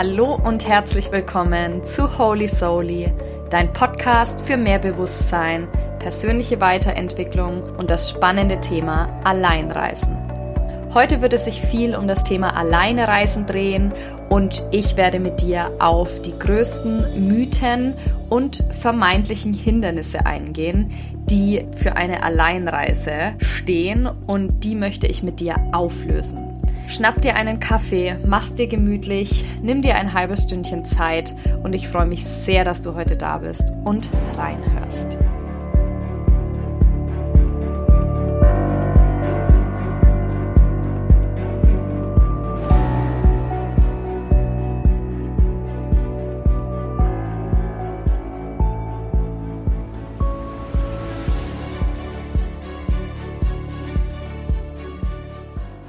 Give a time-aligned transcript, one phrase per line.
[0.00, 3.12] Hallo und herzlich willkommen zu Holy Soully,
[3.50, 5.66] dein Podcast für mehr Bewusstsein,
[5.98, 10.16] persönliche Weiterentwicklung und das spannende Thema Alleinreisen.
[10.94, 13.92] Heute wird es sich viel um das Thema Alleinereisen drehen
[14.28, 17.94] und ich werde mit dir auf die größten Mythen
[18.30, 20.92] und vermeintlichen Hindernisse eingehen,
[21.28, 26.47] die für eine Alleinreise stehen und die möchte ich mit dir auflösen.
[26.88, 31.86] Schnapp dir einen Kaffee, mach's dir gemütlich, nimm dir ein halbes Stündchen Zeit und ich
[31.86, 35.18] freue mich sehr, dass du heute da bist und reinhörst.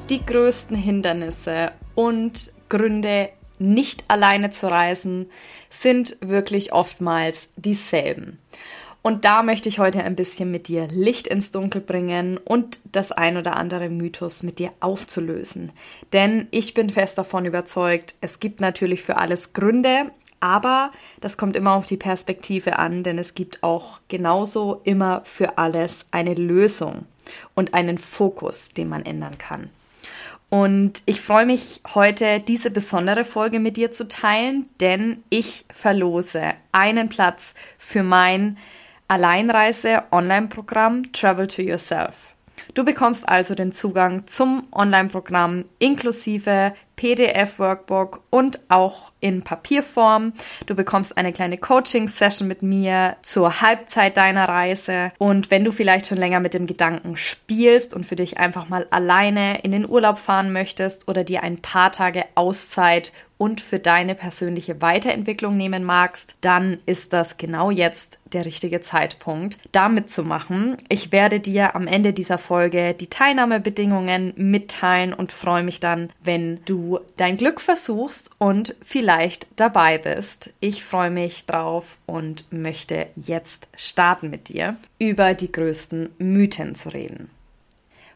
[0.09, 3.29] Die größten Hindernisse und Gründe,
[3.61, 5.29] nicht alleine zu reisen,
[5.69, 8.39] sind wirklich oftmals dieselben.
[9.01, 13.11] Und da möchte ich heute ein bisschen mit dir Licht ins Dunkel bringen und das
[13.11, 15.71] ein oder andere Mythos mit dir aufzulösen.
[16.11, 21.55] Denn ich bin fest davon überzeugt, es gibt natürlich für alles Gründe, aber das kommt
[21.55, 27.05] immer auf die Perspektive an, denn es gibt auch genauso immer für alles eine Lösung
[27.55, 29.69] und einen Fokus, den man ändern kann.
[30.49, 36.53] Und ich freue mich heute, diese besondere Folge mit dir zu teilen, denn ich verlose
[36.71, 38.57] einen Platz für mein
[39.07, 42.33] Alleinreise-Online-Programm Travel to Yourself.
[42.73, 50.33] Du bekommst also den Zugang zum Online-Programm inklusive PDF-Workbook und auch in Papierform.
[50.65, 55.13] Du bekommst eine kleine Coaching-Session mit mir zur Halbzeit deiner Reise.
[55.17, 58.85] Und wenn du vielleicht schon länger mit dem Gedanken spielst und für dich einfach mal
[58.91, 64.15] alleine in den Urlaub fahren möchtest oder dir ein paar Tage Auszeit und für deine
[64.15, 70.77] persönliche Weiterentwicklung nehmen magst, dann ist das genau jetzt der richtige Zeitpunkt, damit zu machen.
[70.89, 76.59] Ich werde dir am Ende dieser Folge die Teilnahmebedingungen mitteilen und freue mich dann, wenn
[76.65, 80.51] du dein Glück versuchst und vielleicht dabei bist.
[80.59, 86.93] Ich freue mich drauf und möchte jetzt starten mit dir, über die größten Mythen zu
[86.93, 87.29] reden.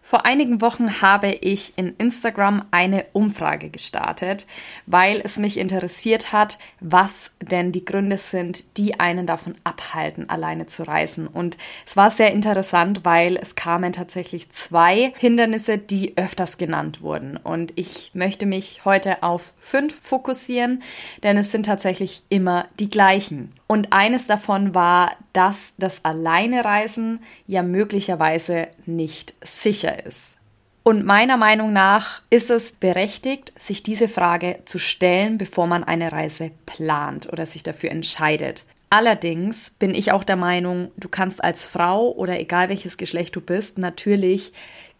[0.05, 4.45] Vor einigen Wochen habe ich in Instagram eine Umfrage gestartet,
[4.85, 10.65] weil es mich interessiert hat, was denn die Gründe sind, die einen davon abhalten, alleine
[10.65, 11.25] zu reisen.
[11.25, 17.37] Und es war sehr interessant, weil es kamen tatsächlich zwei Hindernisse, die öfters genannt wurden.
[17.37, 20.83] Und ich möchte mich heute auf fünf fokussieren,
[21.23, 23.53] denn es sind tatsächlich immer die gleichen.
[23.67, 30.37] Und eines davon war, dass das Alleinereisen ja möglicherweise nicht sicher ist.
[30.83, 36.11] Und meiner Meinung nach ist es berechtigt, sich diese Frage zu stellen, bevor man eine
[36.11, 38.65] Reise plant oder sich dafür entscheidet.
[38.89, 43.41] Allerdings bin ich auch der Meinung, du kannst als Frau oder egal welches Geschlecht du
[43.41, 44.53] bist, natürlich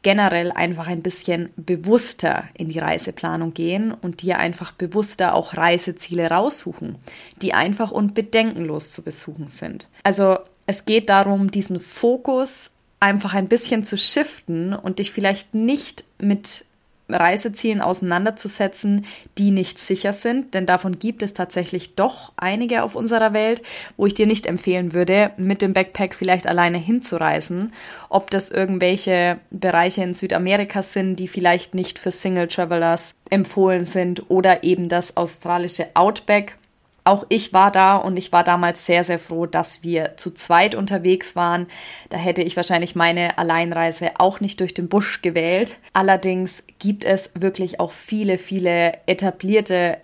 [0.04, 6.30] generell einfach ein bisschen bewusster in die Reiseplanung gehen und dir einfach bewusster auch Reiseziele
[6.30, 6.98] raussuchen,
[7.42, 9.88] die einfach und bedenkenlos zu besuchen sind.
[10.04, 12.72] Also es geht darum, diesen Fokus
[13.04, 16.64] einfach ein bisschen zu shiften und dich vielleicht nicht mit
[17.10, 19.06] Reisezielen auseinanderzusetzen,
[19.38, 23.62] die nicht sicher sind, denn davon gibt es tatsächlich doch einige auf unserer Welt,
[23.98, 27.74] wo ich dir nicht empfehlen würde, mit dem Backpack vielleicht alleine hinzureisen.
[28.08, 34.30] Ob das irgendwelche Bereiche in Südamerika sind, die vielleicht nicht für Single Travelers empfohlen sind
[34.30, 36.56] oder eben das australische Outback
[37.04, 40.74] auch ich war da und ich war damals sehr, sehr froh, dass wir zu zweit
[40.74, 41.68] unterwegs waren.
[42.10, 45.78] Da hätte ich wahrscheinlich meine Alleinreise auch nicht durch den Busch gewählt.
[45.92, 49.98] Allerdings gibt es wirklich auch viele, viele etablierte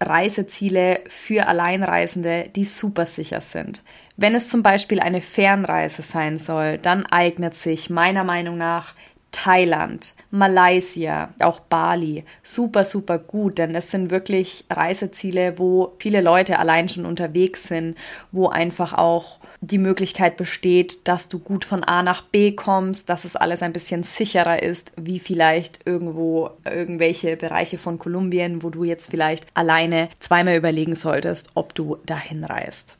[0.00, 3.82] Reiseziele für Alleinreisende, die super sicher sind.
[4.16, 8.94] Wenn es zum Beispiel eine Fernreise sein soll, dann eignet sich meiner Meinung nach
[9.30, 12.24] Thailand, Malaysia, auch Bali.
[12.42, 17.96] Super, super gut, denn es sind wirklich Reiseziele, wo viele Leute allein schon unterwegs sind,
[18.32, 23.24] wo einfach auch die Möglichkeit besteht, dass du gut von A nach B kommst, dass
[23.24, 28.84] es alles ein bisschen sicherer ist, wie vielleicht irgendwo irgendwelche Bereiche von Kolumbien, wo du
[28.84, 32.96] jetzt vielleicht alleine zweimal überlegen solltest, ob du dahin reist.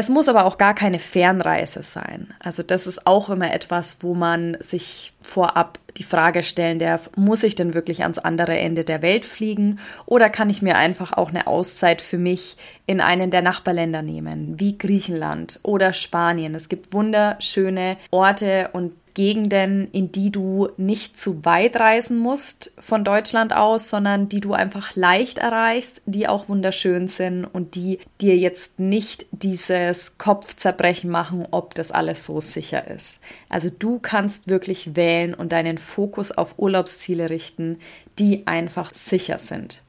[0.00, 2.32] Es muss aber auch gar keine Fernreise sein.
[2.38, 7.42] Also das ist auch immer etwas, wo man sich vorab die Frage stellen darf, muss
[7.42, 11.30] ich denn wirklich ans andere Ende der Welt fliegen oder kann ich mir einfach auch
[11.30, 12.56] eine Auszeit für mich
[12.86, 16.54] in einen der Nachbarländer nehmen, wie Griechenland oder Spanien.
[16.54, 23.02] Es gibt wunderschöne Orte und Gegenden, in die du nicht zu weit reisen musst von
[23.02, 28.36] Deutschland aus, sondern die du einfach leicht erreichst, die auch wunderschön sind und die dir
[28.36, 33.18] jetzt nicht dieses Kopfzerbrechen machen, ob das alles so sicher ist.
[33.48, 37.80] Also du kannst wirklich wählen und deinen Fokus auf Urlaubsziele richten,
[38.20, 39.82] die einfach sicher sind.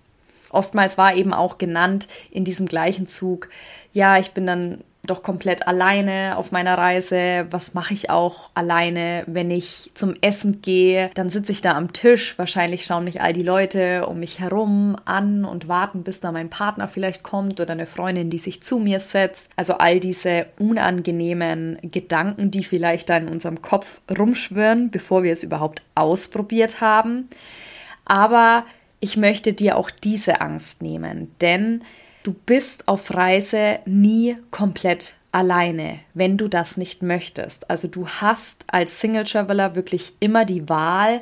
[0.49, 3.49] Oftmals war eben auch genannt in diesem gleichen Zug,
[3.93, 7.47] ja, ich bin dann doch komplett alleine auf meiner Reise.
[7.51, 11.09] Was mache ich auch alleine, wenn ich zum Essen gehe?
[11.13, 12.37] Dann sitze ich da am Tisch.
[12.37, 16.49] Wahrscheinlich schauen mich all die Leute um mich herum an und warten, bis da mein
[16.49, 19.49] Partner vielleicht kommt oder eine Freundin, die sich zu mir setzt.
[19.55, 25.43] Also all diese unangenehmen Gedanken, die vielleicht da in unserem Kopf rumschwirren, bevor wir es
[25.43, 27.29] überhaupt ausprobiert haben.
[28.05, 28.65] Aber
[28.99, 31.83] ich möchte dir auch diese Angst nehmen, denn
[32.29, 37.67] du bist auf Reise nie komplett alleine, wenn du das nicht möchtest.
[37.71, 41.21] Also du hast als Single Traveler wirklich immer die Wahl,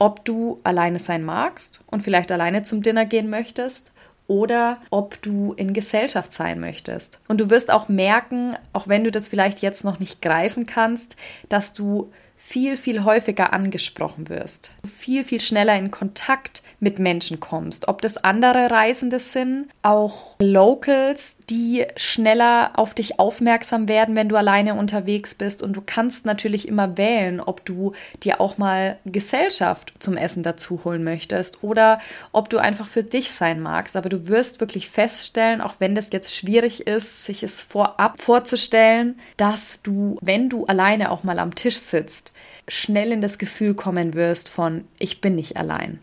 [0.00, 3.92] ob du alleine sein magst und vielleicht alleine zum Dinner gehen möchtest
[4.26, 7.20] oder ob du in Gesellschaft sein möchtest.
[7.28, 11.14] Und du wirst auch merken, auch wenn du das vielleicht jetzt noch nicht greifen kannst,
[11.48, 17.88] dass du viel, viel häufiger angesprochen wirst, viel, viel schneller in Kontakt mit Menschen kommst.
[17.88, 24.36] Ob das andere Reisende sind, auch Locals, die schneller auf dich aufmerksam werden, wenn du
[24.36, 25.60] alleine unterwegs bist.
[25.60, 27.92] Und du kannst natürlich immer wählen, ob du
[28.22, 32.00] dir auch mal Gesellschaft zum Essen dazu holen möchtest oder
[32.32, 33.96] ob du einfach für dich sein magst.
[33.96, 39.18] Aber du wirst wirklich feststellen, auch wenn das jetzt schwierig ist, sich es vorab vorzustellen,
[39.36, 42.27] dass du, wenn du alleine auch mal am Tisch sitzt,
[42.66, 46.00] schnell in das Gefühl kommen wirst von, ich bin nicht allein.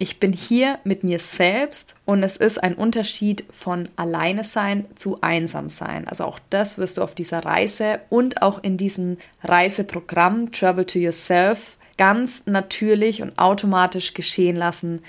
[0.00, 5.20] Ich bin hier mit mir selbst und es ist ein Unterschied von alleine sein zu
[5.22, 6.06] einsam sein.
[6.06, 11.00] Also auch das wirst du auf dieser Reise und auch in diesem Reiseprogramm Travel to
[11.00, 15.00] Yourself ganz natürlich und automatisch geschehen lassen,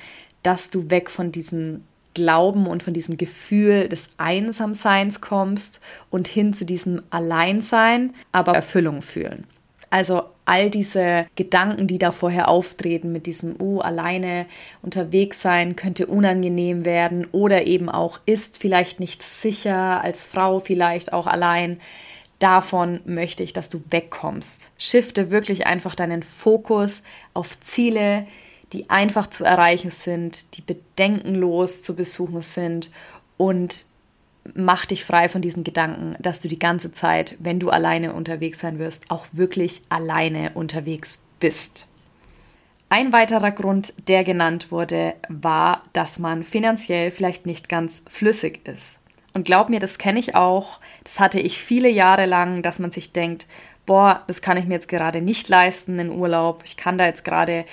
[0.42, 1.84] dass du weg von diesem
[2.16, 5.80] Glauben und von diesem Gefühl des Einsamseins kommst
[6.10, 9.46] und hin zu diesem Alleinsein, aber Erfüllung fühlen.
[9.90, 14.46] Also all diese Gedanken, die da vorher auftreten mit diesem, oh, alleine
[14.82, 21.14] unterwegs sein könnte unangenehm werden oder eben auch ist vielleicht nicht sicher, als Frau vielleicht
[21.14, 21.80] auch allein.
[22.40, 24.70] Davon möchte ich, dass du wegkommst.
[24.78, 27.02] Shifte wirklich einfach deinen Fokus
[27.34, 28.26] auf Ziele,
[28.72, 32.92] die einfach zu erreichen sind, die bedenkenlos zu besuchen sind
[33.38, 33.86] und
[34.54, 38.60] mach dich frei von diesen Gedanken, dass du die ganze Zeit, wenn du alleine unterwegs
[38.60, 41.88] sein wirst, auch wirklich alleine unterwegs bist.
[42.92, 48.98] Ein weiterer Grund, der genannt wurde, war, dass man finanziell vielleicht nicht ganz flüssig ist.
[49.34, 50.80] Und glaub mir, das kenne ich auch.
[51.04, 53.46] Das hatte ich viele Jahre lang, dass man sich denkt,
[53.86, 56.64] boah, das kann ich mir jetzt gerade nicht leisten in Urlaub.
[56.66, 57.66] Ich kann da jetzt gerade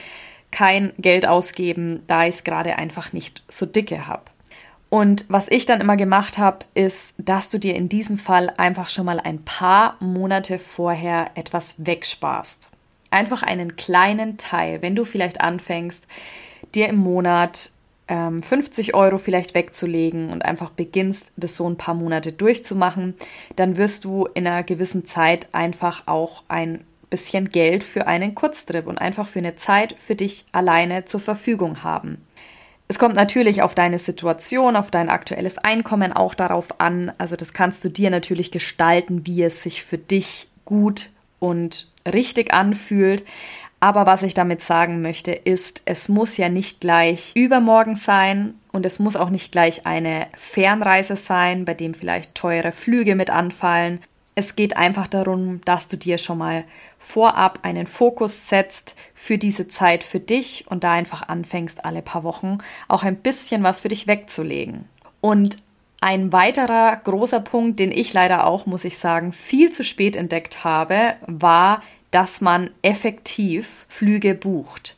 [0.51, 4.25] kein Geld ausgeben, da ich es gerade einfach nicht so dicke habe.
[4.89, 8.89] Und was ich dann immer gemacht habe, ist, dass du dir in diesem Fall einfach
[8.89, 12.69] schon mal ein paar Monate vorher etwas wegsparst.
[13.11, 16.07] Einfach einen kleinen Teil, wenn du vielleicht anfängst,
[16.75, 17.71] dir im Monat
[18.09, 23.15] ähm, 50 Euro vielleicht wegzulegen und einfach beginnst, das so ein paar Monate durchzumachen,
[23.57, 28.87] dann wirst du in einer gewissen Zeit einfach auch ein bisschen Geld für einen Kurztrip
[28.87, 32.19] und einfach für eine Zeit für dich alleine zur Verfügung haben.
[32.89, 37.13] Es kommt natürlich auf deine Situation, auf dein aktuelles Einkommen auch darauf an.
[37.19, 42.55] Also das kannst du dir natürlich gestalten, wie es sich für dich gut und richtig
[42.55, 43.25] anfühlt.
[43.81, 48.87] Aber was ich damit sagen möchte, ist, es muss ja nicht gleich übermorgen sein und
[48.87, 54.01] es muss auch nicht gleich eine Fernreise sein, bei dem vielleicht teure Flüge mit anfallen,
[54.39, 56.65] es geht einfach darum, dass du dir schon mal
[56.99, 62.23] vorab einen Fokus setzt für diese Zeit für dich und da einfach anfängst, alle paar
[62.23, 64.85] Wochen auch ein bisschen was für dich wegzulegen.
[65.23, 65.57] Und
[66.03, 70.63] ein weiterer großer Punkt, den ich leider auch, muss ich sagen, viel zu spät entdeckt
[70.63, 74.97] habe, war, dass man effektiv Flüge bucht.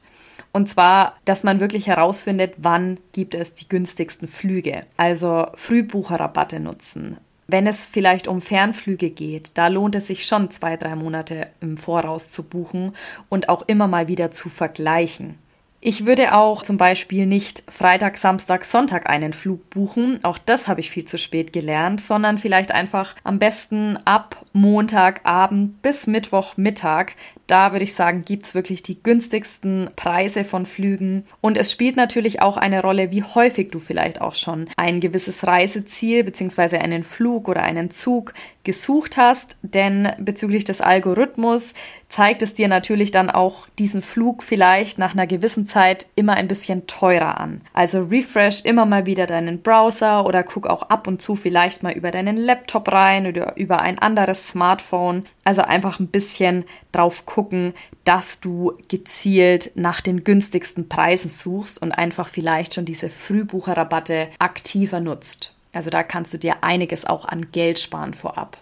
[0.51, 4.85] Und zwar, dass man wirklich herausfindet, wann gibt es die günstigsten Flüge.
[4.97, 7.19] Also Frühbucherrabatte nutzen,
[7.49, 11.79] wenn es vielleicht um Fernflüge geht, da lohnt es sich schon zwei, drei Monate im
[11.79, 12.95] Voraus zu buchen
[13.31, 15.39] und auch immer mal wieder zu vergleichen.
[15.81, 20.19] Ich würde auch zum Beispiel nicht Freitag, Samstag, Sonntag einen Flug buchen.
[20.25, 25.81] Auch das habe ich viel zu spät gelernt, sondern vielleicht einfach am besten ab Montagabend
[25.81, 27.13] bis Mittwochmittag.
[27.47, 31.25] Da würde ich sagen, gibt es wirklich die günstigsten Preise von Flügen.
[31.41, 35.47] Und es spielt natürlich auch eine Rolle, wie häufig du vielleicht auch schon ein gewisses
[35.47, 36.79] Reiseziel bzw.
[36.79, 39.57] einen Flug oder einen Zug gesucht hast.
[39.63, 41.73] Denn bezüglich des Algorithmus
[42.09, 46.49] zeigt es dir natürlich dann auch diesen Flug vielleicht nach einer gewissen Zeit immer ein
[46.49, 47.61] bisschen teurer an.
[47.73, 51.93] Also refresh immer mal wieder deinen Browser oder guck auch ab und zu vielleicht mal
[51.93, 55.25] über deinen Laptop rein oder über ein anderes Smartphone.
[55.45, 61.93] Also einfach ein bisschen drauf gucken, dass du gezielt nach den günstigsten Preisen suchst und
[61.93, 65.53] einfach vielleicht schon diese Frühbucherrabatte aktiver nutzt.
[65.73, 68.59] Also da kannst du dir einiges auch an Geld sparen vorab.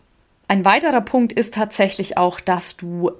[0.48, 3.10] Ein weiterer Punkt ist tatsächlich auch, dass du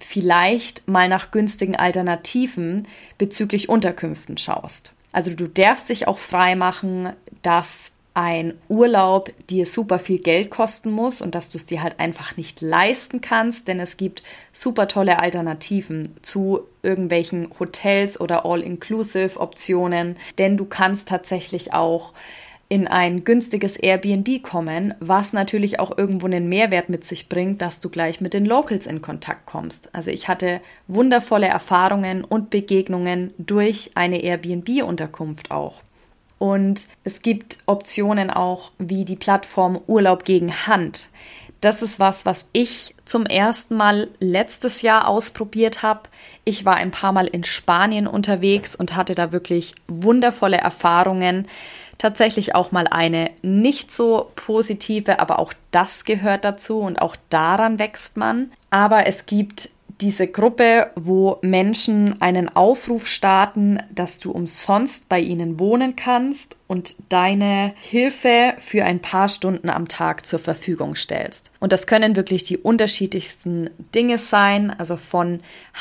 [0.00, 2.86] vielleicht mal nach günstigen Alternativen
[3.18, 4.92] bezüglich Unterkünften schaust.
[5.12, 10.90] Also du darfst dich auch frei machen, dass ein Urlaub dir super viel Geld kosten
[10.90, 14.88] muss und dass du es dir halt einfach nicht leisten kannst, denn es gibt super
[14.88, 22.12] tolle Alternativen zu irgendwelchen Hotels oder All-Inclusive-Optionen, denn du kannst tatsächlich auch
[22.70, 27.80] in ein günstiges Airbnb kommen, was natürlich auch irgendwo einen Mehrwert mit sich bringt, dass
[27.80, 29.92] du gleich mit den Locals in Kontakt kommst.
[29.92, 35.82] Also ich hatte wundervolle Erfahrungen und Begegnungen durch eine Airbnb-Unterkunft auch.
[36.38, 41.08] Und es gibt Optionen auch wie die Plattform Urlaub gegen Hand.
[41.60, 46.02] Das ist was, was ich zum ersten Mal letztes Jahr ausprobiert habe.
[46.44, 51.48] Ich war ein paar Mal in Spanien unterwegs und hatte da wirklich wundervolle Erfahrungen
[52.00, 57.78] tatsächlich auch mal eine nicht so positive, aber auch das gehört dazu und auch daran
[57.78, 58.50] wächst man.
[58.70, 59.68] Aber es gibt
[60.00, 66.94] diese Gruppe, wo Menschen einen Aufruf starten, dass du umsonst bei ihnen wohnen kannst und
[67.10, 71.50] deine Hilfe für ein paar Stunden am Tag zur Verfügung stellst.
[71.60, 75.40] Und das können wirklich die unterschiedlichsten Dinge sein, also von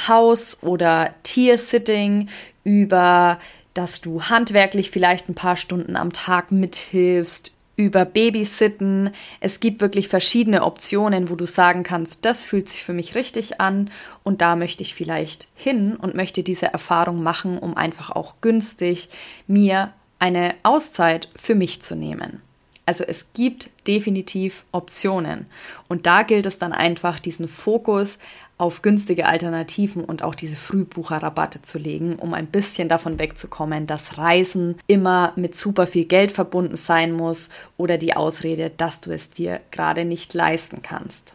[0.09, 2.27] Haus- oder Tiersitting
[2.65, 3.39] über
[3.79, 9.11] dass du handwerklich vielleicht ein paar Stunden am Tag mithilfst, über Babysitten.
[9.39, 13.61] Es gibt wirklich verschiedene Optionen, wo du sagen kannst, das fühlt sich für mich richtig
[13.61, 13.89] an
[14.23, 19.07] und da möchte ich vielleicht hin und möchte diese Erfahrung machen, um einfach auch günstig
[19.47, 22.41] mir eine Auszeit für mich zu nehmen.
[22.85, 25.45] Also es gibt definitiv Optionen
[25.87, 28.17] und da gilt es dann einfach, diesen Fokus
[28.59, 34.17] auf günstige Alternativen und auch diese Frühbucherrabatte zu legen, um ein bisschen davon wegzukommen, dass
[34.17, 39.29] Reisen immer mit super viel Geld verbunden sein muss oder die Ausrede, dass du es
[39.29, 41.33] dir gerade nicht leisten kannst.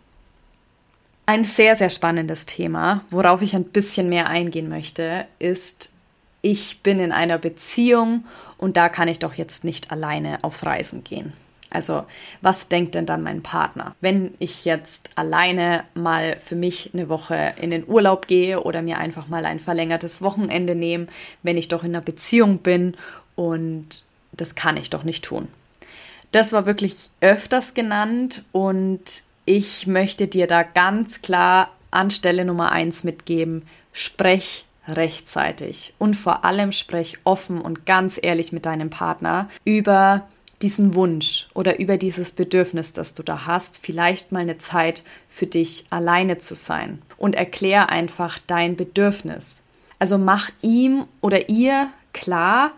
[1.25, 5.93] Ein sehr, sehr spannendes Thema, worauf ich ein bisschen mehr eingehen möchte, ist,
[6.43, 8.27] ich bin in einer Beziehung
[8.59, 11.33] und da kann ich doch jetzt nicht alleine auf Reisen gehen.
[11.71, 12.05] Also
[12.41, 13.95] was denkt denn dann mein Partner?
[14.01, 18.99] Wenn ich jetzt alleine mal für mich eine Woche in den Urlaub gehe oder mir
[18.99, 21.09] einfach mal ein verlängertes Wochenende nehme,
[21.43, 22.97] wenn ich doch in einer Beziehung bin
[23.35, 25.49] und das kann ich doch nicht tun.
[26.33, 33.05] Das war wirklich öfters genannt und ich möchte dir da ganz klar anstelle Nummer eins
[33.05, 40.27] mitgeben, sprech rechtzeitig und vor allem sprech offen und ganz ehrlich mit deinem Partner über
[40.65, 45.47] diesen Wunsch oder über dieses Bedürfnis, das du da hast, vielleicht mal eine Zeit für
[45.47, 49.61] dich alleine zu sein und erklär einfach dein Bedürfnis.
[49.99, 52.73] Also mach ihm oder ihr klar,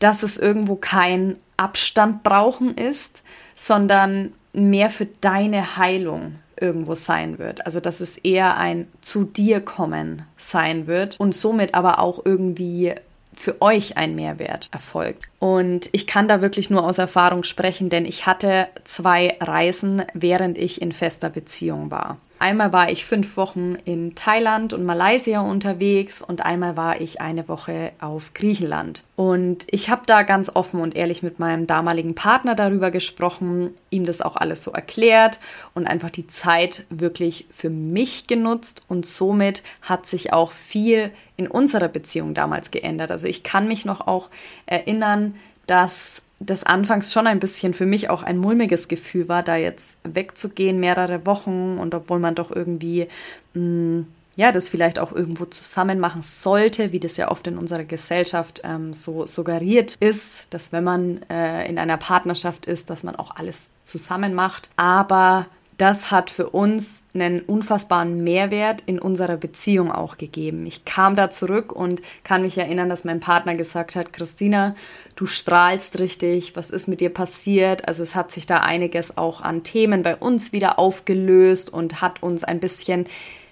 [0.00, 3.22] dass es irgendwo kein Abstand brauchen ist,
[3.54, 7.64] sondern mehr für deine Heilung irgendwo sein wird.
[7.64, 12.94] Also dass es eher ein zu dir kommen sein wird und somit aber auch irgendwie
[13.34, 15.28] für euch ein Mehrwert erfolgt.
[15.38, 20.58] Und ich kann da wirklich nur aus Erfahrung sprechen, denn ich hatte zwei Reisen, während
[20.58, 22.18] ich in fester Beziehung war.
[22.44, 27.48] Einmal war ich fünf Wochen in Thailand und Malaysia unterwegs und einmal war ich eine
[27.48, 29.04] Woche auf Griechenland.
[29.16, 34.04] Und ich habe da ganz offen und ehrlich mit meinem damaligen Partner darüber gesprochen, ihm
[34.04, 35.40] das auch alles so erklärt
[35.74, 41.48] und einfach die Zeit wirklich für mich genutzt und somit hat sich auch viel in
[41.48, 43.10] unserer Beziehung damals geändert.
[43.10, 44.28] Also ich kann mich noch auch
[44.66, 45.34] erinnern,
[45.66, 49.96] dass das anfangs schon ein bisschen für mich auch ein mulmiges Gefühl war, da jetzt
[50.04, 53.08] wegzugehen, mehrere Wochen und obwohl man doch irgendwie,
[53.54, 57.56] mh, mm, ja, das vielleicht auch irgendwo zusammen machen sollte, wie das ja oft in
[57.56, 63.04] unserer Gesellschaft ähm, so suggeriert ist, dass wenn man äh, in einer Partnerschaft ist, dass
[63.04, 64.70] man auch alles zusammen macht.
[64.76, 65.46] Aber
[65.78, 70.66] das hat für uns einen unfassbaren Mehrwert in unserer Beziehung auch gegeben.
[70.66, 74.74] Ich kam da zurück und kann mich erinnern, dass mein Partner gesagt hat, Christina,
[75.16, 77.88] du strahlst richtig, was ist mit dir passiert?
[77.88, 82.22] Also es hat sich da einiges auch an Themen bei uns wieder aufgelöst und hat
[82.22, 83.06] uns ein bisschen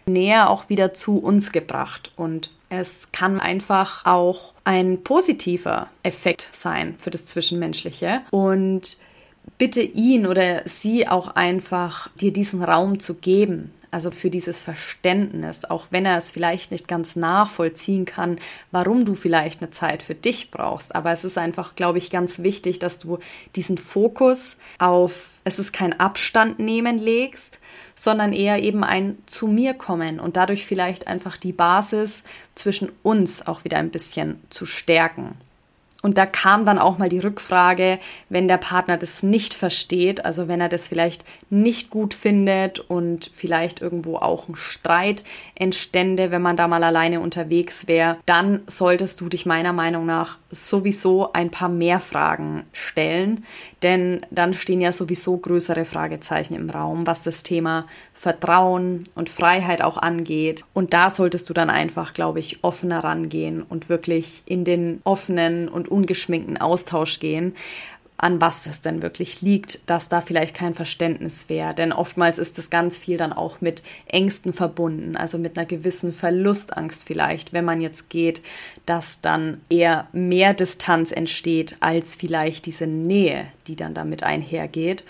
[0.07, 2.13] näher auch wieder zu uns gebracht.
[2.17, 8.23] Und es kann einfach auch ein positiver Effekt sein für das Zwischenmenschliche.
[8.31, 8.97] Und
[9.59, 15.65] bitte ihn oder sie auch einfach dir diesen Raum zu geben, also für dieses Verständnis,
[15.67, 18.39] auch wenn er es vielleicht nicht ganz nachvollziehen kann,
[18.71, 20.95] warum du vielleicht eine Zeit für dich brauchst.
[20.97, 23.19] Aber es ist einfach, glaube ich, ganz wichtig, dass du
[23.55, 27.59] diesen Fokus auf, es ist kein Abstand nehmen legst,
[27.95, 32.23] sondern eher eben ein zu mir kommen und dadurch vielleicht einfach die Basis
[32.55, 35.37] zwischen uns auch wieder ein bisschen zu stärken.
[36.03, 40.49] Und da kam dann auch mal die Rückfrage, wenn der Partner das nicht versteht, also
[40.49, 45.23] wenn er das vielleicht nicht gut findet und vielleicht irgendwo auch ein Streit
[45.55, 50.39] entstände, wenn man da mal alleine unterwegs wäre, dann solltest du dich meiner Meinung nach
[50.51, 53.45] sowieso ein paar mehr Fragen stellen,
[53.83, 59.83] denn dann stehen ja sowieso größere Fragezeichen im Raum, was das Thema Vertrauen und Freiheit
[59.83, 60.65] auch angeht.
[60.75, 65.69] Und da solltest du dann einfach, glaube ich, offener rangehen und wirklich in den offenen
[65.69, 67.55] und ungeschminkten Austausch gehen,
[68.23, 71.75] an was das denn wirklich liegt, dass da vielleicht kein Verständnis wäre.
[71.75, 76.13] Denn oftmals ist das ganz viel dann auch mit Ängsten verbunden, also mit einer gewissen
[76.13, 78.41] Verlustangst vielleicht, wenn man jetzt geht,
[78.87, 85.03] dass dann eher mehr Distanz entsteht als vielleicht diese Nähe, die dann damit einhergeht.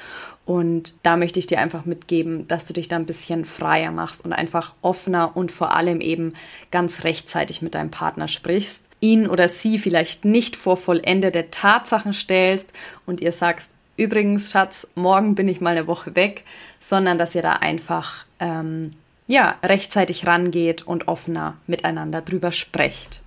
[0.47, 4.25] Und da möchte ich dir einfach mitgeben, dass du dich da ein bisschen freier machst
[4.25, 6.33] und einfach offener und vor allem eben
[6.71, 12.73] ganz rechtzeitig mit deinem Partner sprichst ihn oder sie vielleicht nicht vor vollendete Tatsachen stellst
[13.04, 16.44] und ihr sagst, übrigens, Schatz, morgen bin ich mal eine Woche weg,
[16.78, 18.94] sondern dass ihr da einfach ähm,
[19.26, 23.21] ja, rechtzeitig rangeht und offener miteinander drüber sprecht.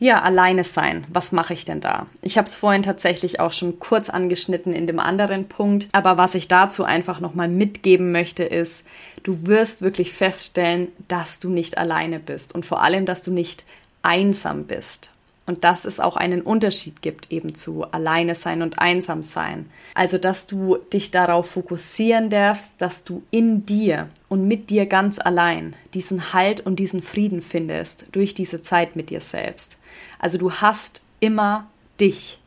[0.00, 1.04] Ja, alleine sein.
[1.08, 2.06] Was mache ich denn da?
[2.22, 6.36] Ich habe es vorhin tatsächlich auch schon kurz angeschnitten in dem anderen Punkt, aber was
[6.36, 8.84] ich dazu einfach nochmal mitgeben möchte, ist,
[9.24, 13.64] du wirst wirklich feststellen, dass du nicht alleine bist und vor allem, dass du nicht
[14.02, 15.12] einsam bist.
[15.46, 19.70] Und dass es auch einen Unterschied gibt eben zu alleine sein und einsam sein.
[19.94, 25.18] Also, dass du dich darauf fokussieren darfst, dass du in dir und mit dir ganz
[25.18, 29.78] allein diesen Halt und diesen Frieden findest durch diese Zeit mit dir selbst.
[30.18, 31.66] Also, du hast immer
[31.98, 32.38] dich.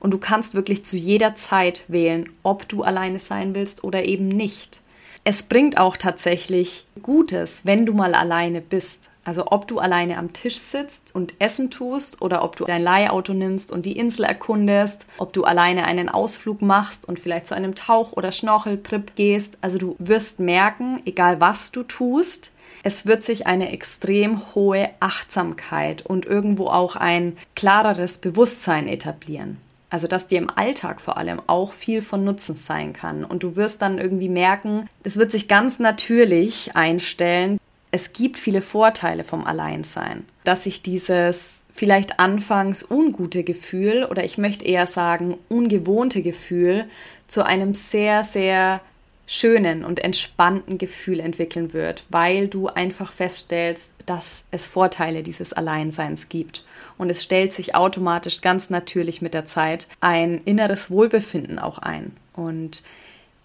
[0.00, 4.28] Und du kannst wirklich zu jeder Zeit wählen, ob du alleine sein willst oder eben
[4.28, 4.80] nicht.
[5.28, 9.10] Es bringt auch tatsächlich Gutes, wenn du mal alleine bist.
[9.24, 13.34] Also ob du alleine am Tisch sitzt und Essen tust oder ob du dein Leihauto
[13.34, 17.74] nimmst und die Insel erkundest, ob du alleine einen Ausflug machst und vielleicht zu einem
[17.74, 19.58] Tauch- oder Schnorcheltrip gehst.
[19.62, 22.52] Also du wirst merken, egal was du tust,
[22.84, 29.58] es wird sich eine extrem hohe Achtsamkeit und irgendwo auch ein klareres Bewusstsein etablieren.
[29.88, 33.24] Also, dass dir im Alltag vor allem auch viel von Nutzen sein kann.
[33.24, 37.58] Und du wirst dann irgendwie merken, es wird sich ganz natürlich einstellen,
[37.92, 44.38] es gibt viele Vorteile vom Alleinsein, dass sich dieses vielleicht anfangs ungute Gefühl oder ich
[44.38, 46.86] möchte eher sagen ungewohnte Gefühl
[47.26, 48.80] zu einem sehr, sehr
[49.26, 56.28] schönen und entspannten Gefühl entwickeln wird, weil du einfach feststellst, dass es Vorteile dieses Alleinseins
[56.28, 56.64] gibt.
[56.96, 62.16] Und es stellt sich automatisch ganz natürlich mit der Zeit ein inneres Wohlbefinden auch ein.
[62.34, 62.82] Und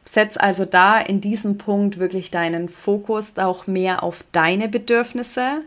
[0.04, 5.62] Setz also da in diesem Punkt wirklich deinen Fokus auch mehr auf deine Bedürfnisse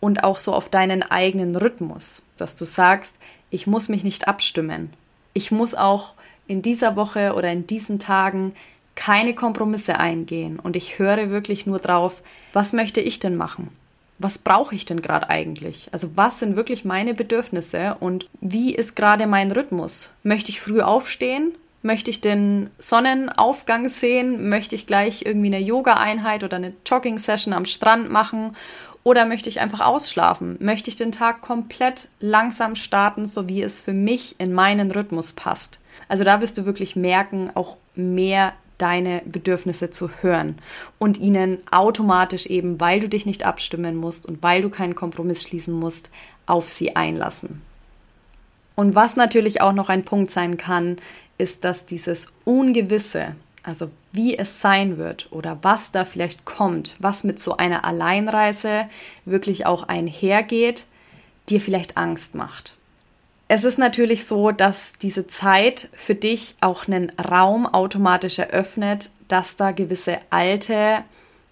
[0.00, 3.16] und auch so auf deinen eigenen Rhythmus, dass du sagst,
[3.50, 4.92] ich muss mich nicht abstimmen.
[5.32, 6.14] Ich muss auch
[6.46, 8.54] in dieser Woche oder in diesen Tagen
[8.98, 12.20] keine Kompromisse eingehen und ich höre wirklich nur drauf,
[12.52, 13.68] was möchte ich denn machen?
[14.18, 15.88] Was brauche ich denn gerade eigentlich?
[15.92, 20.10] Also was sind wirklich meine Bedürfnisse und wie ist gerade mein Rhythmus?
[20.24, 21.54] Möchte ich früh aufstehen?
[21.82, 24.48] Möchte ich den Sonnenaufgang sehen?
[24.48, 28.56] Möchte ich gleich irgendwie eine Yoga-Einheit oder eine Jogging-Session am Strand machen?
[29.04, 30.56] Oder möchte ich einfach ausschlafen?
[30.58, 35.34] Möchte ich den Tag komplett langsam starten, so wie es für mich in meinen Rhythmus
[35.34, 35.78] passt?
[36.08, 40.58] Also da wirst du wirklich merken, auch mehr deine Bedürfnisse zu hören
[40.98, 45.42] und ihnen automatisch eben, weil du dich nicht abstimmen musst und weil du keinen Kompromiss
[45.42, 46.08] schließen musst,
[46.46, 47.60] auf sie einlassen.
[48.74, 50.98] Und was natürlich auch noch ein Punkt sein kann,
[51.36, 57.24] ist, dass dieses Ungewisse, also wie es sein wird oder was da vielleicht kommt, was
[57.24, 58.86] mit so einer Alleinreise
[59.24, 60.86] wirklich auch einhergeht,
[61.48, 62.77] dir vielleicht Angst macht.
[63.48, 69.56] Es ist natürlich so, dass diese Zeit für dich auch einen Raum automatisch eröffnet, dass
[69.56, 71.02] da gewisse alte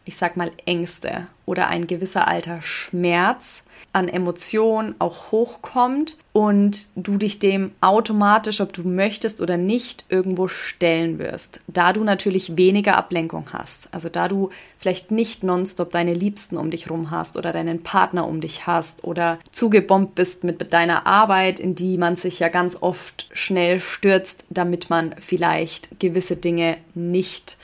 [0.06, 7.16] ich sag mal, Ängste oder ein gewisser alter Schmerz an Emotionen auch hochkommt und du
[7.16, 11.61] dich dem automatisch, ob du möchtest oder nicht, irgendwo stellen wirst.
[11.66, 13.88] Da du natürlich weniger Ablenkung hast.
[13.92, 18.28] Also da du vielleicht nicht nonstop deine Liebsten um dich rum hast oder deinen Partner
[18.28, 22.76] um dich hast oder zugebombt bist mit deiner Arbeit, in die man sich ja ganz
[22.78, 27.56] oft schnell stürzt, damit man vielleicht gewisse Dinge nicht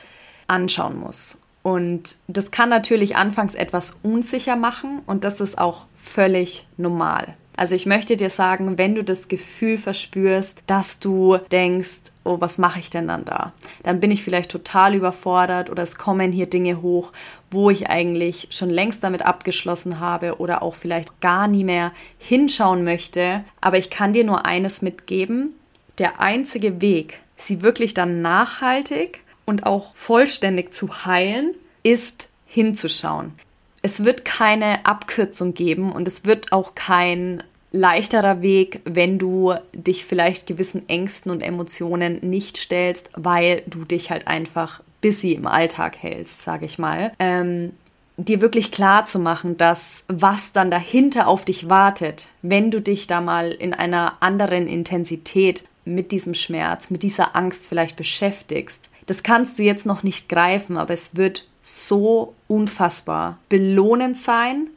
[0.46, 1.41] anschauen muss.
[1.62, 7.36] Und das kann natürlich anfangs etwas unsicher machen und das ist auch völlig normal.
[7.56, 12.56] Also ich möchte dir sagen, wenn du das Gefühl verspürst, dass du denkst, oh, was
[12.56, 13.52] mache ich denn dann da?
[13.82, 17.12] Dann bin ich vielleicht total überfordert oder es kommen hier Dinge hoch,
[17.50, 22.84] wo ich eigentlich schon längst damit abgeschlossen habe oder auch vielleicht gar nie mehr hinschauen
[22.84, 23.44] möchte.
[23.60, 25.54] Aber ich kann dir nur eines mitgeben.
[25.98, 33.32] Der einzige Weg, sie wirklich dann nachhaltig und auch vollständig zu heilen, ist hinzuschauen.
[33.82, 40.04] Es wird keine Abkürzung geben und es wird auch kein leichterer Weg, wenn du dich
[40.04, 45.96] vielleicht gewissen Ängsten und Emotionen nicht stellst, weil du dich halt einfach busy im Alltag
[46.00, 47.12] hältst, sage ich mal.
[47.18, 47.72] Ähm,
[48.16, 53.06] dir wirklich klar zu machen, dass was dann dahinter auf dich wartet, wenn du dich
[53.06, 59.22] da mal in einer anderen Intensität mit diesem Schmerz, mit dieser Angst vielleicht beschäftigst, das
[59.22, 64.70] kannst du jetzt noch nicht greifen, aber es wird so unfassbar belohnend sein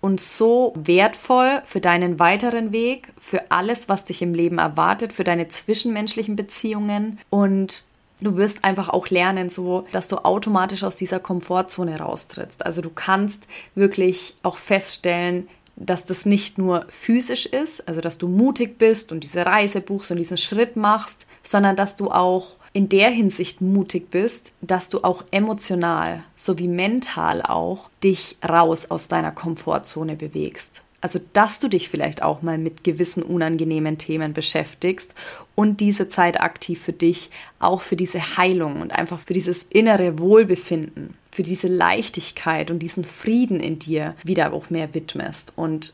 [0.00, 5.24] und so wertvoll für deinen weiteren Weg, für alles, was dich im Leben erwartet, für
[5.24, 7.84] deine zwischenmenschlichen Beziehungen und
[8.20, 12.66] du wirst einfach auch lernen, so dass du automatisch aus dieser Komfortzone raustrittst.
[12.66, 18.28] Also du kannst wirklich auch feststellen, dass das nicht nur physisch ist, also dass du
[18.28, 22.88] mutig bist und diese Reise buchst und diesen Schritt machst, sondern dass du auch in
[22.88, 29.32] der Hinsicht mutig bist, dass du auch emotional sowie mental auch dich raus aus deiner
[29.32, 30.82] Komfortzone bewegst.
[31.02, 35.14] Also, dass du dich vielleicht auch mal mit gewissen unangenehmen Themen beschäftigst
[35.56, 40.20] und diese Zeit aktiv für dich, auch für diese Heilung und einfach für dieses innere
[40.20, 45.52] Wohlbefinden, für diese Leichtigkeit und diesen Frieden in dir wieder auch mehr widmest.
[45.56, 45.92] Und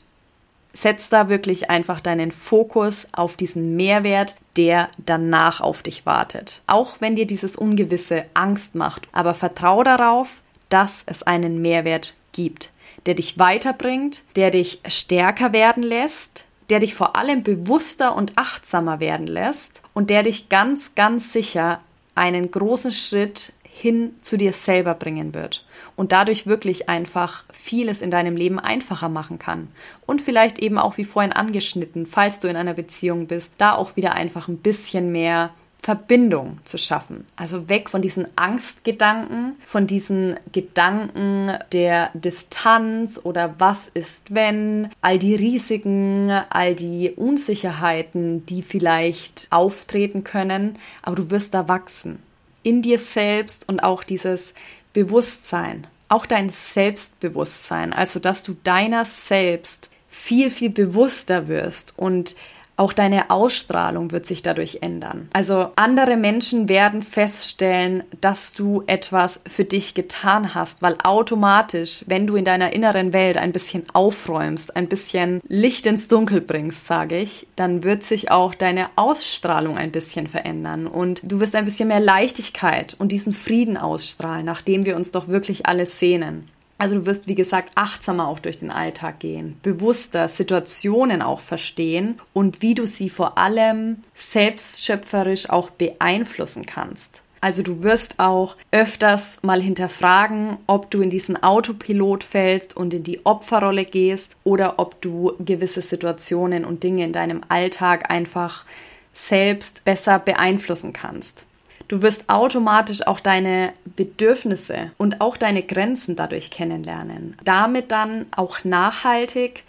[0.83, 6.62] setz da wirklich einfach deinen Fokus auf diesen Mehrwert, der danach auf dich wartet.
[6.67, 12.71] Auch wenn dir dieses Ungewisse Angst macht, aber vertrau darauf, dass es einen Mehrwert gibt,
[13.07, 19.01] der dich weiterbringt, der dich stärker werden lässt, der dich vor allem bewusster und achtsamer
[19.01, 21.81] werden lässt und der dich ganz, ganz sicher
[22.14, 25.64] einen großen Schritt hin zu dir selber bringen wird
[25.95, 29.69] und dadurch wirklich einfach vieles in deinem Leben einfacher machen kann.
[30.07, 33.97] Und vielleicht eben auch wie vorhin angeschnitten, falls du in einer Beziehung bist, da auch
[33.97, 37.25] wieder einfach ein bisschen mehr Verbindung zu schaffen.
[37.37, 45.19] Also weg von diesen Angstgedanken, von diesen Gedanken der Distanz oder was ist wenn, all
[45.19, 52.19] die Risiken, all die Unsicherheiten, die vielleicht auftreten können, aber du wirst da wachsen
[52.62, 54.55] in dir selbst und auch dieses
[54.92, 62.35] Bewusstsein, auch dein Selbstbewusstsein, also dass du deiner selbst viel, viel bewusster wirst und
[62.79, 65.29] auch deine Ausstrahlung wird sich dadurch ändern.
[65.33, 72.27] Also andere Menschen werden feststellen, dass du etwas für dich getan hast, weil automatisch, wenn
[72.27, 77.19] du in deiner inneren Welt ein bisschen aufräumst, ein bisschen Licht ins Dunkel bringst, sage
[77.19, 81.88] ich, dann wird sich auch deine Ausstrahlung ein bisschen verändern und du wirst ein bisschen
[81.88, 86.49] mehr Leichtigkeit und diesen Frieden ausstrahlen, nachdem wir uns doch wirklich alles sehnen.
[86.79, 92.21] Also du wirst, wie gesagt, achtsamer auch durch den Alltag gehen, bewusster Situationen auch verstehen
[92.33, 97.23] und wie du sie vor allem selbstschöpferisch auch beeinflussen kannst.
[97.41, 103.03] Also du wirst auch öfters mal hinterfragen, ob du in diesen Autopilot fällst und in
[103.05, 108.64] die Opferrolle gehst oder ob du gewisse Situationen und Dinge in deinem Alltag einfach
[109.12, 111.45] selbst besser beeinflussen kannst.
[111.88, 117.35] Du wirst automatisch auch deine Bedürfnisse und auch deine Grenzen dadurch kennenlernen.
[117.44, 119.64] Damit dann auch nachhaltig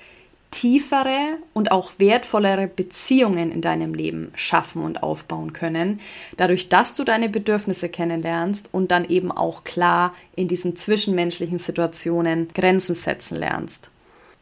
[0.52, 6.00] tiefere und auch wertvollere Beziehungen in deinem Leben schaffen und aufbauen können,
[6.38, 12.50] dadurch, dass du deine Bedürfnisse kennenlernst und dann eben auch klar in diesen zwischenmenschlichen Situationen
[12.54, 13.90] Grenzen setzen lernst.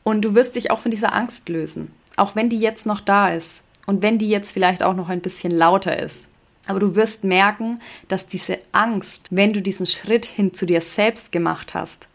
[0.03, 3.29] Und du wirst dich auch von dieser Angst lösen, auch wenn die jetzt noch da
[3.33, 6.29] ist und wenn die jetzt vielleicht auch noch ein bisschen lauter ist.
[6.67, 11.31] Aber du wirst merken, dass diese Angst, wenn du diesen Schritt hin zu dir selbst
[11.31, 12.07] gemacht hast,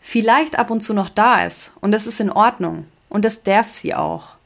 [0.00, 1.70] vielleicht ab und zu noch da ist.
[1.80, 2.86] Und das ist in Ordnung.
[3.08, 4.36] Und das darf sie auch.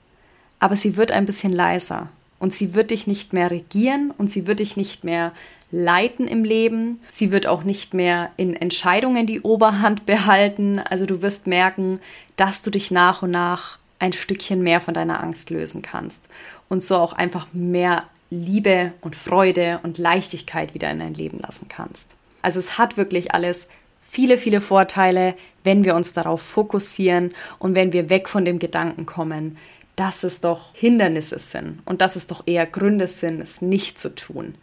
[0.60, 2.10] Aber sie wird ein bisschen leiser.
[2.38, 5.32] und sie wird dich nicht mehr regieren und sie wird dich nicht mehr
[5.70, 7.00] leiten im Leben.
[7.10, 10.78] Sie wird auch nicht mehr in Entscheidungen die Oberhand behalten.
[10.78, 11.98] Also du wirst merken,
[12.36, 16.28] dass du dich nach und nach ein Stückchen mehr von deiner Angst lösen kannst
[16.68, 21.68] und so auch einfach mehr Liebe und Freude und Leichtigkeit wieder in dein Leben lassen
[21.68, 22.08] kannst.
[22.42, 23.68] Also es hat wirklich alles
[24.00, 29.06] viele, viele Vorteile, wenn wir uns darauf fokussieren und wenn wir weg von dem Gedanken
[29.06, 29.58] kommen,
[29.96, 34.14] dass es doch Hindernisse sind und dass es doch eher Gründe sind, es nicht zu
[34.14, 34.54] tun.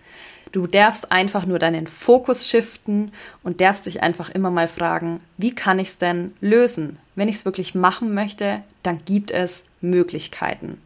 [0.51, 3.11] Du darfst einfach nur deinen Fokus shiften
[3.43, 6.97] und darfst dich einfach immer mal fragen, wie kann ich es denn lösen?
[7.15, 10.81] Wenn ich es wirklich machen möchte, dann gibt es Möglichkeiten.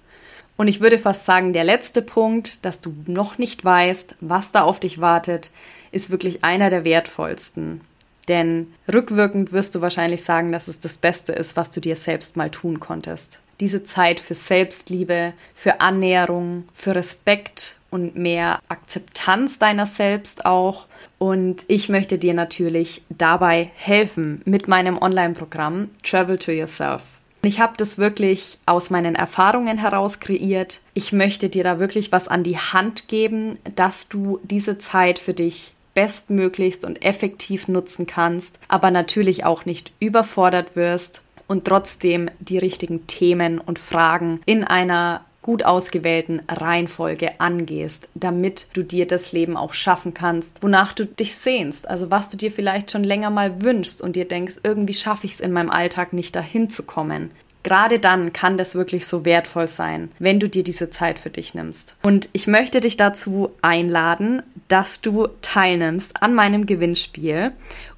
[0.59, 4.63] Und ich würde fast sagen, der letzte Punkt, dass du noch nicht weißt, was da
[4.63, 5.51] auf dich wartet,
[5.93, 7.79] ist wirklich einer der wertvollsten.
[8.27, 12.35] Denn rückwirkend wirst du wahrscheinlich sagen, dass es das Beste ist, was du dir selbst
[12.35, 13.39] mal tun konntest.
[13.61, 20.87] Diese Zeit für Selbstliebe, für Annäherung, für Respekt und mehr Akzeptanz deiner selbst auch.
[21.19, 27.18] Und ich möchte dir natürlich dabei helfen mit meinem Online-Programm Travel to Yourself.
[27.41, 30.81] Ich habe das wirklich aus meinen Erfahrungen heraus kreiert.
[30.93, 35.33] Ich möchte dir da wirklich was an die Hand geben, dass du diese Zeit für
[35.33, 42.57] dich bestmöglichst und effektiv nutzen kannst, aber natürlich auch nicht überfordert wirst und trotzdem die
[42.57, 49.57] richtigen Themen und Fragen in einer gut ausgewählten Reihenfolge angehst, damit du dir das Leben
[49.57, 51.89] auch schaffen kannst, wonach du dich sehnst.
[51.89, 55.33] Also was du dir vielleicht schon länger mal wünschst und dir denkst, irgendwie schaffe ich
[55.33, 57.31] es in meinem Alltag nicht dahin zu kommen.
[57.63, 61.53] Gerade dann kann das wirklich so wertvoll sein, wenn du dir diese Zeit für dich
[61.53, 61.95] nimmst.
[62.03, 67.51] Und ich möchte dich dazu einladen, dass du teilnimmst an meinem Gewinnspiel,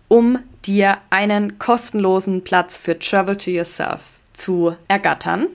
[0.07, 4.01] um dir einen kostenlosen Platz für Travel to Yourself
[4.33, 5.47] zu ergattern.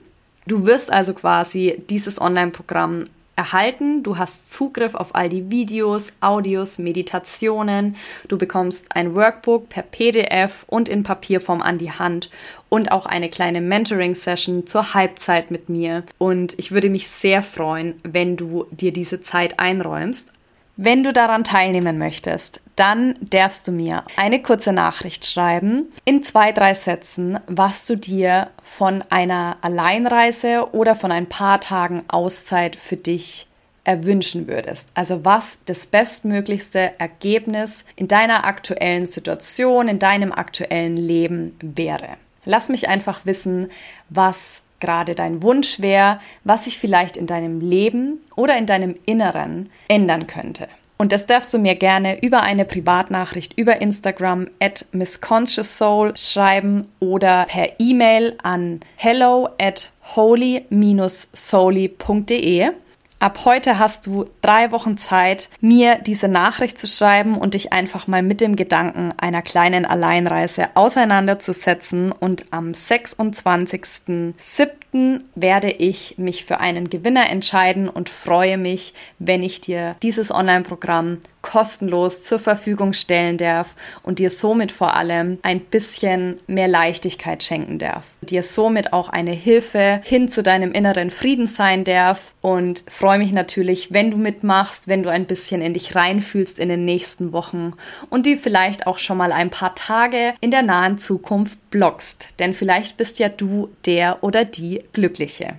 [0.47, 3.03] Du wirst also quasi dieses Online-Programm
[3.35, 4.01] erhalten.
[4.01, 7.97] Du hast Zugriff auf all die Videos, Audios, Meditationen.
[8.29, 12.29] Du bekommst ein Workbook per PDF und in Papierform an die Hand
[12.69, 16.03] und auch eine kleine Mentoring-Session zur Halbzeit mit mir.
[16.17, 20.31] Und ich würde mich sehr freuen, wenn du dir diese Zeit einräumst.
[20.79, 26.51] Wenn du daran teilnehmen möchtest, dann darfst du mir eine kurze Nachricht schreiben in zwei,
[26.51, 32.95] drei Sätzen, was du dir von einer Alleinreise oder von ein paar Tagen Auszeit für
[32.95, 33.47] dich
[33.85, 34.89] erwünschen würdest.
[34.93, 42.17] Also was das bestmöglichste Ergebnis in deiner aktuellen Situation, in deinem aktuellen Leben wäre.
[42.45, 43.71] Lass mich einfach wissen,
[44.09, 49.69] was gerade dein Wunsch wäre, was sich vielleicht in deinem Leben oder in deinem Inneren
[49.87, 50.67] ändern könnte.
[50.97, 57.45] Und das darfst du mir gerne über eine Privatnachricht über Instagram at missconscioussoul schreiben oder
[57.45, 62.71] per E-Mail an hello at holy-souli.de.
[63.19, 68.05] Ab heute hast du drei Wochen Zeit, mir diese Nachricht zu schreiben und dich einfach
[68.05, 72.11] mal mit dem Gedanken einer kleinen Alleinreise auseinanderzusetzen.
[72.11, 75.21] Und am 26.07.
[75.33, 81.17] werde ich mich für einen Gewinner entscheiden und freue mich, wenn ich dir dieses Online-Programm
[81.41, 87.79] kostenlos zur Verfügung stellen darf und dir somit vor allem ein bisschen mehr Leichtigkeit schenken
[87.79, 88.05] darf.
[88.21, 93.31] Dir somit auch eine Hilfe hin zu deinem inneren Frieden sein darf und freue mich
[93.31, 97.73] natürlich, wenn du mitmachst, wenn du ein bisschen in dich reinfühlst in den nächsten Wochen
[98.09, 102.53] und die vielleicht auch schon mal ein paar Tage in der nahen Zukunft blockst, denn
[102.53, 105.55] vielleicht bist ja du der oder die Glückliche.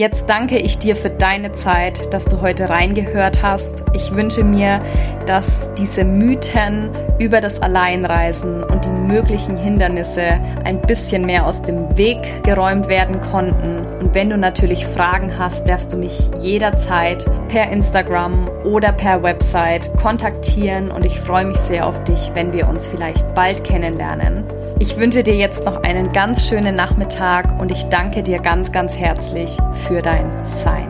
[0.00, 3.84] Jetzt danke ich dir für deine Zeit, dass du heute reingehört hast.
[3.92, 4.80] Ich wünsche mir,
[5.26, 11.98] dass diese Mythen über das Alleinreisen und die möglichen Hindernisse ein bisschen mehr aus dem
[11.98, 13.84] Weg geräumt werden konnten.
[14.00, 19.94] Und wenn du natürlich Fragen hast, darfst du mich jederzeit per Instagram oder per Website
[19.98, 24.44] kontaktieren und ich freue mich sehr auf dich, wenn wir uns vielleicht bald kennenlernen.
[24.78, 28.96] Ich wünsche dir jetzt noch einen ganz schönen Nachmittag und ich danke dir ganz, ganz
[28.96, 29.58] herzlich
[29.90, 30.89] für dein Sein.